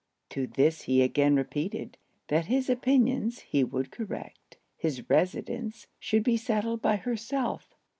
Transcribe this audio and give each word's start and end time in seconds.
To 0.29 0.47
this 0.47 0.81
he 0.85 1.03
again 1.03 1.35
repeated, 1.35 1.95
that 2.29 2.45
his 2.47 2.71
opinions 2.71 3.41
he 3.41 3.63
would 3.63 3.91
correct; 3.91 4.57
his 4.75 5.07
residence 5.11 5.85
should 5.99 6.23
be 6.23 6.37
settled 6.37 6.81
by 6.81 6.95
herself. 6.95 7.75